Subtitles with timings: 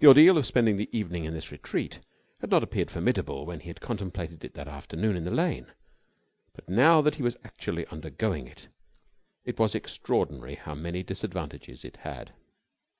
[0.00, 2.00] The ordeal of spending the evening in this retreat
[2.40, 5.66] had not appeared formidable when he had contemplated it that afternoon in the lane:
[6.54, 8.66] but, now that he was actually undergoing it,
[9.44, 12.32] it was extraordinary how many disadvantages it had.